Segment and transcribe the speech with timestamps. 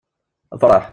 [0.61, 0.85] Fṛeḥ!